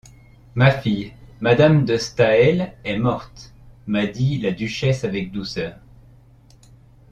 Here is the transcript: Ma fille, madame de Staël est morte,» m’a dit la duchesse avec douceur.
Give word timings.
Ma 0.55 0.71
fille, 0.71 1.13
madame 1.41 1.85
de 1.85 1.95
Staël 1.95 2.73
est 2.83 2.97
morte,» 2.97 3.53
m’a 3.85 4.07
dit 4.07 4.39
la 4.39 4.49
duchesse 4.51 5.03
avec 5.03 5.29
douceur. 5.31 5.75